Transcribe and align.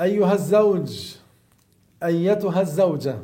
أيها 0.00 0.32
الزوج 0.32 1.16
أيتها 2.02 2.60
الزوجة. 2.60 3.18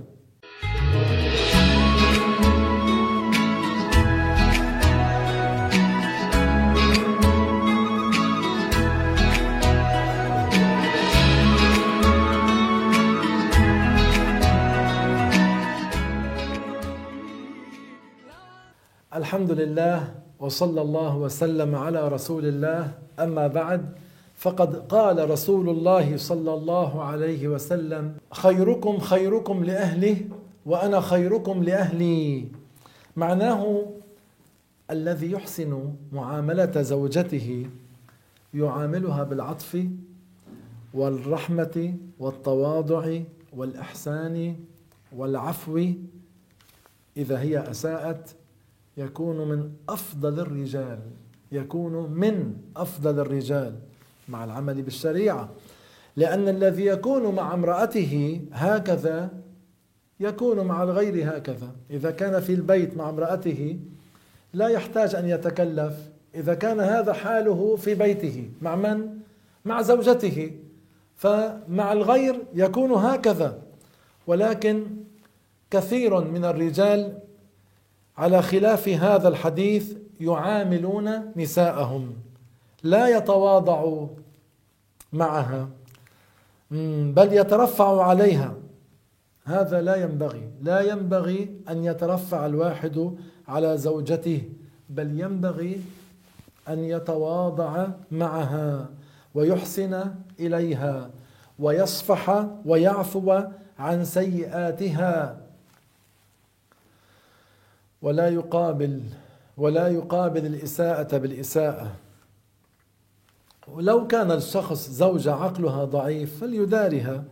الحمد 19.15 19.51
لله 19.51 20.15
وصلى 20.39 20.81
الله 20.81 21.17
وسلم 21.17 21.75
على 21.75 22.09
رسول 22.09 22.47
الله. 22.47 22.93
أما 23.21 23.47
بعد 23.47 23.93
فقد 24.43 24.77
قال 24.77 25.31
رسول 25.31 25.69
الله 25.69 26.17
صلى 26.17 26.55
الله 26.55 27.03
عليه 27.03 27.49
وسلم 27.49 28.15
خيركم 28.33 28.99
خيركم 28.99 29.65
لأهله 29.65 30.17
وأنا 30.67 31.01
خيركم 31.01 31.63
لأهلي. 31.63 32.49
معناه 33.17 33.87
الذي 34.91 35.31
يحسن 35.31 35.95
معاملة 36.13 36.83
زوجته 36.83 37.67
يعاملها 38.55 39.23
بالعطف 39.25 39.87
والرحمة 40.95 41.95
والتواضع 42.19 43.21
والإحسان 43.57 44.57
والعفو 45.17 45.87
إذا 47.17 47.41
هي 47.41 47.71
أساءت 47.71 48.35
يكون 48.97 49.49
من 49.49 49.73
أفضل 49.89 50.41
الرجال 50.41 50.99
يكون 51.53 52.11
من 52.11 52.55
أفضل 52.77 53.21
الرجال. 53.21 53.92
مع 54.33 54.45
العمل 54.45 54.83
بالشريعة. 54.83 55.49
لأن 56.17 56.49
الذي 56.49 56.87
يكون 56.87 57.35
مع 57.35 57.55
امرأته 57.55 58.41
هكذا 58.53 59.31
يكون 60.21 60.61
مع 60.61 60.83
الغير 60.83 61.37
هكذا. 61.37 61.71
إذا 61.91 62.11
كان 62.11 62.41
في 62.41 62.55
البيت 62.55 62.97
مع 62.97 63.09
امرأته 63.09 63.79
لا 64.55 64.69
يحتاج 64.69 65.15
أن 65.15 65.29
يتكلف. 65.29 65.95
إذا 66.35 66.55
كان 66.55 66.81
هذا 66.81 67.13
حاله 67.13 67.77
في 67.77 67.95
بيته 67.95 68.51
مع 68.63 68.77
من؟ 68.77 69.19
مع 69.65 69.83
زوجته. 69.83 70.51
فمع 71.17 71.93
الغير 71.93 72.43
يكون 72.55 72.93
هكذا. 72.93 73.59
ولكن 74.27 74.87
كثير 75.71 76.21
من 76.21 76.45
الرجال 76.45 77.19
على 78.19 78.43
خلاف 78.43 78.89
هذا 78.89 79.29
الحديث 79.29 79.97
يعاملون 80.21 81.33
نساءهم. 81.37 82.13
لا 82.83 83.17
يتواضع 83.17 84.07
معها. 85.13 85.69
بل 86.71 87.33
يترفع 87.33 88.05
عليها. 88.05 88.55
هذا 89.45 89.81
لا 89.81 89.97
ينبغي. 89.97 90.51
لا 90.63 90.81
ينبغي 90.81 91.57
أن 91.69 91.85
يترفع 91.85 92.47
الواحد 92.47 93.17
على 93.49 93.79
زوجته 93.79 94.43
بل 94.91 95.21
ينبغي 95.21 95.81
أن 96.69 96.79
يتواضع 96.79 97.87
معها 98.11 98.89
ويحسن 99.35 100.15
إليها 100.41 101.11
ويصفح 101.59 102.47
ويعفو 102.67 103.43
عن 103.79 104.05
سيئاتها. 104.05 105.41
ولا 108.03 108.29
يقابل 108.29 109.01
ولا 109.57 109.89
يقابل 109.89 110.47
الإساءة 110.47 111.19
بالإساءة. 111.19 111.93
ولو 113.69 114.07
كان 114.07 114.31
الشخص 114.31 114.91
زوجة 114.91 115.33
عقلها 115.35 115.85
ضعيف 115.85 116.41
فليدارها 116.41 117.25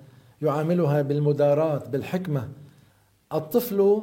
يعاملها 0.42 1.02
بالمداراة 1.02 1.78
بالحكمة. 1.78 2.48
الطفل 3.32 4.02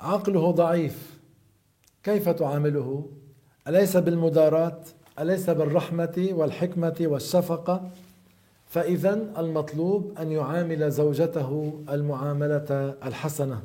عقله 0.00 0.50
ضعيف 0.50 1.20
كيف 2.02 2.28
تعامله؟ 2.28 3.06
أليس 3.68 3.96
بالمداراة 3.96 4.80
أليس 5.18 5.50
بالرحمة 5.50 6.28
والحكمة 6.32 6.96
والشفقة؟ 7.00 7.90
فإذا 8.66 9.12
المطلوب 9.38 10.12
أن 10.18 10.32
يعامل 10.32 10.90
زوجته 10.90 11.80
المعاملة 11.90 12.94
الحسنة. 13.04 13.62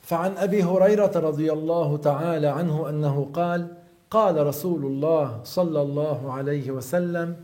فعن 0.00 0.36
أبي 0.36 0.62
هريرة 0.62 1.12
رضي 1.16 1.52
الله 1.52 1.96
تعالى 1.96 2.46
عنه 2.46 2.88
أنه 2.88 3.30
قال 3.32 3.68
قال 4.10 4.46
رسول 4.46 4.84
الله 4.84 5.40
صلى 5.44 5.82
الله 5.82 6.32
عليه 6.32 6.70
وسلم 6.70 7.36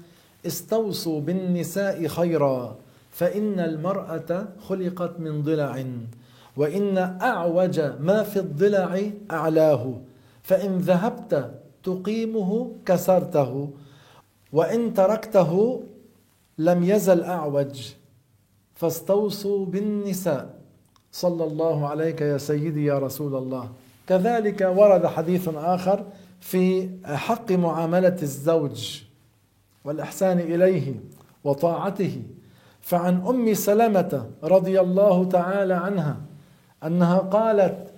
استوصوا 0.47 1.21
بالنساء 1.21 2.07
خيرا 2.07 2.77
فإن 3.11 3.61
المرأة 3.61 4.49
خلقت 4.69 5.21
من 5.21 5.43
ضلع 5.43 5.85
وإن 6.57 6.99
أعوج 7.23 7.81
ما 8.01 8.23
في 8.23 8.39
الضلع 8.39 9.11
أعلاه 9.31 9.95
فإن 10.43 10.79
ذهبت 10.79 11.55
تقيمه 11.85 12.71
كسرته 12.87 13.71
وإن 14.53 14.95
تركته 14.95 15.83
لم 16.59 16.85
يزل 16.85 17.23
أعوج. 17.23 17.93
فاستوصوا 18.75 19.67
بالنساء. 19.67 20.55
صلى 21.13 21.45
الله 21.45 21.89
عليك 21.89 22.21
يا 22.21 22.39
سيدي 22.39 22.85
يا 22.85 22.99
رسول 22.99 23.35
الله. 23.35 23.69
كذلك 24.09 24.73
ورد 24.77 25.07
حديث 25.07 25.49
آخر 25.49 26.05
في 26.43 26.91
حق 27.05 27.53
معاملة 27.53 28.17
الزوج 28.23 29.03
والإحسان 29.85 30.39
إليه 30.39 30.95
وطاعته. 31.45 32.23
فعن 32.81 33.27
أم 33.27 33.55
سلمة 33.55 34.31
رضي 34.45 34.81
الله 34.81 35.25
تعالى 35.25 35.75
عنها 35.75 36.17
أنها 36.85 37.19
قالت 37.19 37.93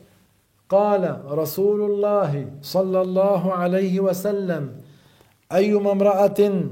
قال 0.69 1.21
رسول 1.25 1.91
الله 1.91 2.51
صلى 2.63 3.01
الله 3.03 3.53
عليه 3.53 4.01
وسلم 4.01 4.81
أيما 5.53 5.93
امرأة 5.93 6.65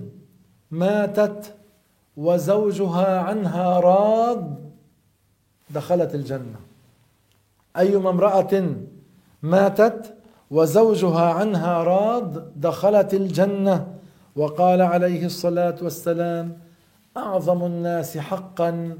ماتت 0.70 1.54
وزوجها 2.16 3.20
عنها 3.20 3.80
راض 3.80 4.58
دخلت 5.70 6.14
الجنة. 6.14 6.60
أيما 7.76 8.10
امرأة 8.10 8.76
ماتت 9.42 10.14
وزوجها 10.52 11.32
عنها 11.32 11.82
راض 11.82 12.38
دخلت 12.56 13.14
الجنة 13.14 13.86
وقال 14.36 14.82
عليه 14.82 15.26
الصلاة 15.26 15.76
والسلام 15.82 16.58
أعظم 17.16 17.64
الناس 17.66 18.18
حقا 18.18 18.98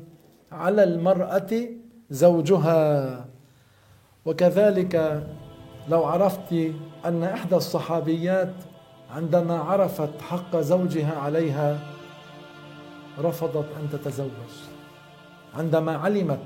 على 0.52 0.82
المرأة 0.82 1.52
زوجها. 2.10 3.24
وكذلك 4.24 5.26
لو 5.88 6.04
عرفت 6.04 6.52
أن 7.04 7.24
إحدى 7.24 7.56
الصحابيات 7.56 8.54
عندما 9.10 9.58
عرفت 9.58 10.20
حق 10.20 10.56
زوجها 10.56 11.18
عليها 11.18 11.78
رفضت 13.18 13.66
أن 13.80 13.88
تتزوج. 13.92 14.52
عندما 15.54 15.96
علمت 15.96 16.38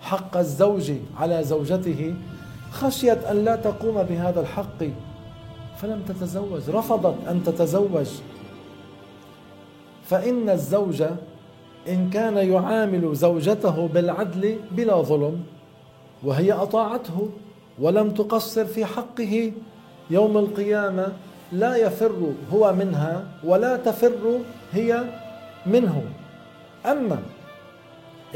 حق 0.00 0.36
الزوج 0.36 0.92
على 1.16 1.44
زوجته 1.44 2.14
خشيت 2.70 3.24
أن 3.24 3.44
لا 3.44 3.56
تقوم 3.56 4.02
بهذا 4.02 4.40
الحق. 4.40 4.84
فلم 5.76 6.02
تتزوج 6.08 6.70
رفضت 6.70 7.28
أن 7.28 7.42
تتزوج. 7.44 8.08
فإن 10.04 10.50
الزوج 10.50 11.02
إن 11.88 12.10
كان 12.10 12.36
يعامل 12.36 13.14
زوجته 13.14 13.88
بالعدل 13.88 14.56
بلا 14.70 15.02
ظلم 15.02 15.42
وهي 16.24 16.52
أطاعته 16.52 17.28
ولم 17.78 18.10
تقصر 18.10 18.64
في 18.64 18.84
حقه 18.84 19.52
يوم 20.10 20.38
القيامة 20.38 21.12
لا 21.52 21.76
يفر 21.76 22.32
هو 22.52 22.72
منها 22.72 23.24
ولا 23.44 23.76
تفر 23.76 24.40
هي 24.72 25.04
منه. 25.66 26.02
أما 26.86 27.18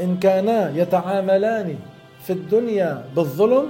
إن 0.01 0.17
كانا 0.17 0.77
يتعاملان 0.77 1.75
في 2.23 2.33
الدنيا 2.33 3.05
بالظلم 3.15 3.67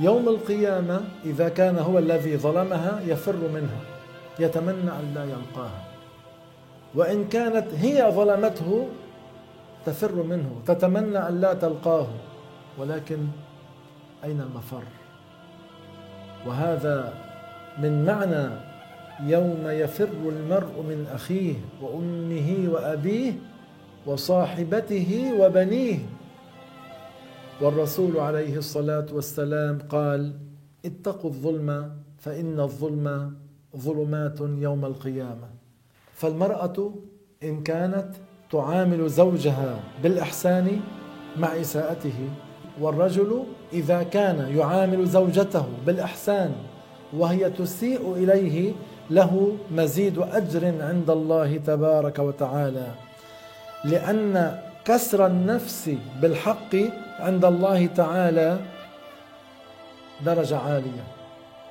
يوم 0.00 0.28
القيامة 0.28 1.00
إذا 1.24 1.48
كان 1.48 1.78
هو 1.78 1.98
الذي 1.98 2.36
ظلمها 2.36 3.00
يفر 3.06 3.36
منها 3.36 3.80
يتمنى 4.38 4.90
أن 4.90 5.12
لا 5.14 5.24
يلقاها. 5.24 5.82
وإن 6.94 7.28
كانت 7.28 7.66
هي 7.74 8.12
ظلمته 8.12 8.88
تفر 9.86 10.22
منه 10.22 10.50
تتمنى 10.66 11.18
أن 11.18 11.40
لا 11.40 11.54
تلقاه. 11.54 12.06
ولكن 12.78 13.18
أين 14.24 14.40
المفر؟ 14.40 14.82
وهذا 16.46 17.14
من 17.78 18.04
معنى 18.04 18.50
يوم 19.26 19.64
يفر 19.66 20.08
المرء 20.26 20.82
من 20.88 21.06
أخيه 21.14 21.54
وأمه 21.82 22.68
وأبيه 22.72 23.32
وصاحبته 24.06 25.32
وبنيه. 25.40 25.98
والرسول 27.60 28.18
عليه 28.18 28.56
الصلاة 28.56 29.06
والسلام 29.12 29.78
قال 29.88 30.32
اتقوا 30.84 31.30
الظلم 31.30 31.90
فإن 32.18 32.60
الظلم 32.60 33.34
ظلمات 33.76 34.40
يوم 34.40 34.84
القيامة. 34.84 35.48
فالمرأة 36.12 36.94
إن 37.42 37.62
كانت 37.62 38.08
تعامل 38.52 39.08
زوجها 39.08 39.80
بالإحسان 40.02 40.80
مع 41.36 41.60
إساءته 41.60 42.28
والرجل 42.80 43.44
إذا 43.72 44.02
كان 44.02 44.56
يعامل 44.56 45.06
زوجته 45.06 45.66
بالإحسان 45.86 46.52
وهي 47.16 47.50
تسيء 47.50 48.14
إليه 48.14 48.72
له 49.10 49.56
مزيد 49.70 50.18
أجر 50.18 50.82
عند 50.82 51.10
الله 51.10 51.56
تبارك 51.56 52.18
وتعالى. 52.18 52.86
لأن 53.84 54.58
كسر 54.84 55.26
النفس 55.26 55.90
بالحق 56.20 56.74
عند 57.20 57.44
الله 57.44 57.86
تعالى 57.86 58.58
درجة 60.24 60.58
عالية. 60.58 61.04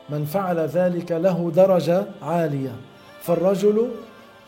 من 0.09 0.25
فعل 0.25 0.59
ذلك 0.59 1.11
له 1.11 1.51
درجة 1.55 2.05
عالية. 2.21 2.75
فالرجل 3.21 3.91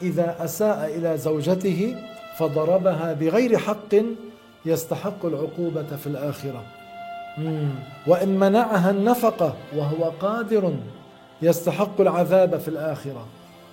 إذا 0.02 0.36
أساء 0.40 0.96
إلى 0.96 1.18
زوجته 1.18 1.96
فضربها 2.38 3.14
بغير 3.14 3.58
حق 3.58 3.96
يستحق 4.66 5.26
العقوبة 5.26 5.96
في 6.04 6.08
الآخرة. 6.08 6.64
وإن 8.08 8.40
منعها 8.40 8.90
النفقة 8.90 9.54
وهو 9.76 10.04
قادر 10.20 10.74
يستحق 11.42 12.02
العذاب 12.02 12.58
في 12.58 12.68
الآخرة. 12.68 13.26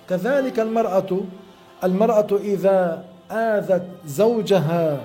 كذلك 0.09 0.59
المرأة 0.59 1.21
المرأة 1.83 2.27
إذا 2.41 3.03
آذت 3.31 3.87
زوجها. 4.05 4.99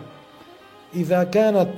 إذا 0.95 1.25
كانت 1.25 1.71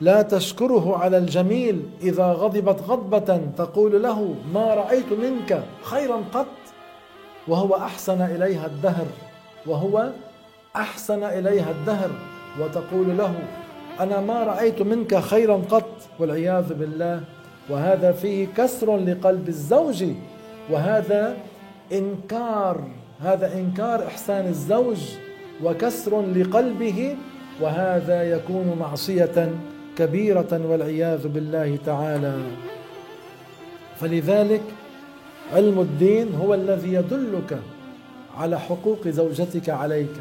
لا 0.00 0.22
تشكره 0.22 0.96
على 0.96 1.18
الجميل 1.18 1.82
إذا 2.02 2.26
غضبت 2.26 2.82
غضبة 2.88 3.40
تقول 3.58 4.02
له 4.02 4.34
ما 4.54 4.74
رأيت 4.74 5.12
منك 5.12 5.62
خيرا 5.82 6.22
قط. 6.32 6.46
وهو 7.48 7.76
أحسن 7.76 8.22
إليها 8.22 8.66
الدهر. 8.66 9.06
وهو 9.66 10.10
أحسن 10.76 11.22
إليها 11.24 11.70
الدهر. 11.70 12.10
وتقول 12.60 13.18
له 13.18 13.34
أنا 14.00 14.20
ما 14.20 14.44
رأيت 14.44 14.82
منك 14.82 15.18
خيرا 15.18 15.62
قط. 15.70 15.90
والعياذ 16.18 16.74
بالله. 16.74 17.20
وهذا 17.70 18.12
فيه 18.12 18.46
كسر 18.56 18.96
لقلب 18.96 19.48
الزوج. 19.48 20.04
وهذا 20.70 21.36
إنكار. 21.92 22.80
هذا 23.20 23.54
إنكار 23.54 24.06
إحسان 24.06 24.46
الزوج. 24.46 24.98
وكسر 25.62 26.20
لقلبه 26.20 27.16
وهذا 27.60 28.30
يكون 28.30 28.76
معصية 28.80 29.54
كبيرة 29.98 30.60
والعياذ 30.64 31.28
بالله 31.28 31.78
تعالى. 31.86 32.38
فلذلك 34.00 34.62
علم 35.52 35.80
الدين 35.80 36.34
هو 36.34 36.54
الذي 36.54 36.92
يدلك 36.92 37.58
على 38.36 38.60
حقوق 38.60 39.08
زوجتك 39.08 39.68
عليك. 39.70 40.16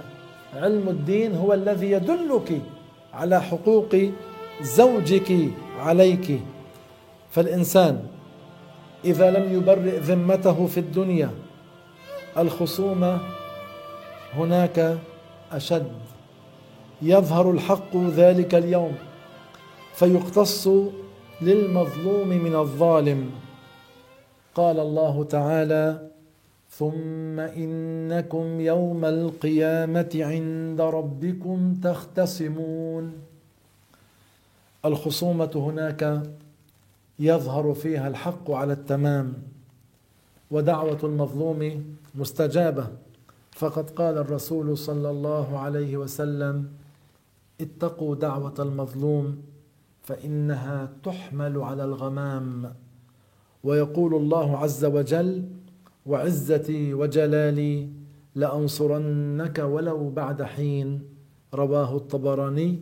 علم 0.55 0.89
الدين 0.89 1.35
هو 1.35 1.53
الذي 1.53 1.91
يدلك 1.91 2.61
على 3.13 3.41
حقوق 3.41 3.95
زوجك 4.61 5.49
عليك. 5.79 6.39
فالإنسان 7.31 8.03
إذا 9.05 9.31
لم 9.31 9.53
يبرئ 9.53 9.97
ذمته 9.99 10.67
في 10.67 10.79
الدنيا 10.79 11.29
الخصومة 12.37 13.19
هناك 14.37 14.97
أشد. 15.55 15.91
يظهر 17.01 17.51
الحق 17.51 17.97
ذلك 17.97 18.55
اليوم 18.55 18.95
فيقتص 19.93 20.67
للمظلوم 21.41 22.27
من 22.27 22.55
الظالم. 22.55 23.31
قال 24.55 24.79
الله 24.79 25.23
تعالى 25.23 26.09
ثم 26.69 27.39
إنكم 27.39 28.59
يوم 28.61 29.05
القيامة 29.05 30.09
عند 30.15 30.81
ربكم 30.81 31.75
تختصمون. 31.83 33.13
الخصومة 34.85 35.51
هناك 35.55 36.23
يظهر 37.19 37.73
فيها 37.73 38.07
الحق 38.07 38.51
على 38.51 38.73
التمام 38.73 39.33
ودعوة 40.51 40.99
المظلوم 41.03 41.85
مستجابة. 42.15 42.87
فقد 43.55 43.89
قال 43.89 44.17
الرسول 44.17 44.77
صلى 44.77 45.09
الله 45.09 45.59
عليه 45.59 45.97
وسلم 45.97 46.71
اتقوا 47.61 48.15
دعوة 48.15 48.53
المظلوم 48.59 49.41
فإنها 50.01 50.93
تحمل 51.03 51.57
على 51.57 51.83
الغمام. 51.83 52.73
ويقول 53.63 54.15
الله 54.15 54.57
عز 54.57 54.85
وجل 54.85 55.49
وعزتي 56.05 56.93
وجلالي 56.93 57.89
لأنصرنك 58.35 59.59
ولو 59.59 60.09
بعد 60.09 60.43
حين. 60.43 61.03
رواه 61.53 61.95
الطبراني. 61.95 62.79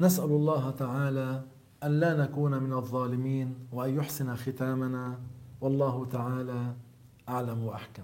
نسأل 0.00 0.30
الله 0.30 0.70
تعالى 0.70 1.42
أن 1.84 2.00
لا 2.00 2.16
نكون 2.16 2.62
من 2.62 2.72
الظالمين 2.72 3.54
وأن 3.72 3.94
يحسن 3.94 4.36
ختامنا. 4.36 5.18
والله 5.60 6.06
تعالى 6.06 6.72
أعلم 7.28 7.64
وأحكم. 7.64 8.02